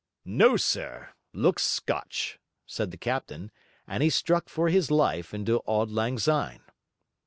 [0.25, 1.09] 'No, sir!
[1.31, 3.51] Looks Scotch,' said the captain;
[3.85, 6.63] and he struck, for his life, into 'Auld Lang Syne.'